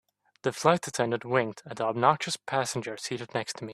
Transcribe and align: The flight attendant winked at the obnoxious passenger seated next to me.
The 0.41 0.51
flight 0.51 0.87
attendant 0.87 1.25
winked 1.25 1.61
at 1.67 1.77
the 1.77 1.83
obnoxious 1.85 2.35
passenger 2.35 2.97
seated 2.97 3.35
next 3.35 3.57
to 3.57 3.65
me. 3.65 3.69